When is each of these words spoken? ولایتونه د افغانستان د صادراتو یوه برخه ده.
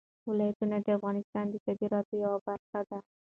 ولایتونه 0.29 0.77
د 0.85 0.87
افغانستان 0.97 1.45
د 1.49 1.55
صادراتو 1.65 2.13
یوه 2.23 2.39
برخه 2.47 2.79
ده. 2.89 2.97